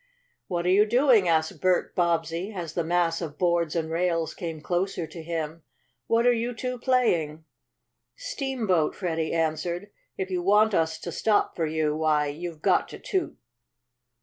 [0.47, 4.59] "What are you doing?" asked Bert Bobbsey, as the mass of boards and rails came
[4.59, 5.61] closer to him.
[6.07, 7.45] "What are you two playing?"
[8.15, 9.91] "Steamboat," Freddie answered.
[10.17, 13.37] "If you want us to stop for you, why, you've got to toot."